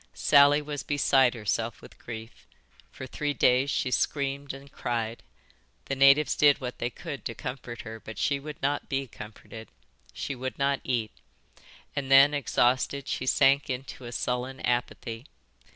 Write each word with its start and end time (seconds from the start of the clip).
"Sally 0.15 0.63
was 0.63 0.81
beside 0.81 1.35
herself 1.35 1.79
with 1.79 1.99
grief. 1.99 2.47
For 2.91 3.05
three 3.05 3.35
days 3.35 3.69
she 3.69 3.91
screamed 3.91 4.51
and 4.51 4.71
cried. 4.71 5.21
The 5.85 5.95
natives 5.95 6.35
did 6.35 6.59
what 6.59 6.79
they 6.79 6.89
could 6.89 7.23
to 7.25 7.35
comfort 7.35 7.81
her, 7.83 7.99
but 7.99 8.17
she 8.17 8.39
would 8.39 8.59
not 8.63 8.89
be 8.89 9.05
comforted. 9.05 9.67
She 10.11 10.33
would 10.33 10.57
not 10.57 10.81
eat. 10.83 11.11
And 11.95 12.09
then, 12.09 12.33
exhausted, 12.33 13.07
she 13.07 13.27
sank 13.27 13.69
into 13.69 14.05
a 14.05 14.11
sullen 14.11 14.59
apathy. 14.61 15.25